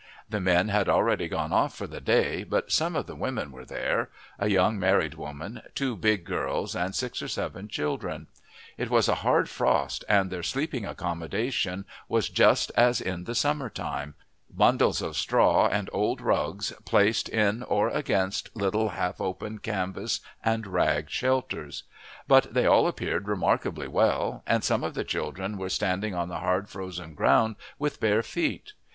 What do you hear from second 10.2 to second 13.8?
their sleeping accommodation was just as in the summer